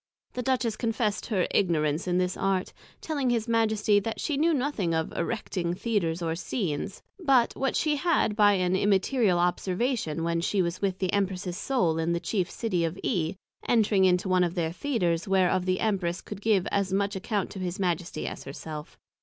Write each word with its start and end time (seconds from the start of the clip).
The 0.33 0.41
Duchess 0.41 0.77
confessed 0.77 1.27
her 1.27 1.47
Ignorance 1.51 2.07
in 2.07 2.17
this 2.17 2.35
Art, 2.35 2.73
telling 3.01 3.29
his 3.29 3.47
Majesty 3.47 3.99
that 3.99 4.19
she 4.19 4.35
knew 4.35 4.51
nothing 4.51 4.95
of 4.95 5.15
erecting 5.15 5.75
Theatres 5.75 6.23
or 6.23 6.33
Scenes, 6.33 7.03
but 7.19 7.55
what 7.55 7.75
she 7.75 7.97
had 7.97 8.35
by 8.35 8.53
an 8.53 8.75
Immaterial 8.75 9.37
Observation, 9.37 10.23
when 10.23 10.41
she 10.41 10.59
was 10.63 10.81
with 10.81 10.97
the 10.97 11.13
Empress's 11.13 11.55
Soul 11.57 11.99
in 11.99 12.13
the 12.13 12.19
chief 12.19 12.49
City 12.49 12.83
of 12.83 12.97
E. 13.03 13.35
Entring 13.69 14.03
into 14.05 14.27
one 14.27 14.43
of 14.43 14.55
their 14.55 14.71
Theatres, 14.71 15.27
whereof 15.27 15.67
the 15.67 15.79
Empress 15.79 16.19
could 16.21 16.41
give 16.41 16.65
as 16.71 16.91
much 16.91 17.15
account 17.15 17.51
to 17.51 17.59
his 17.59 17.77
Majesty, 17.79 18.25
as 18.25 18.43
her 18.45 18.53
self. 18.53 18.97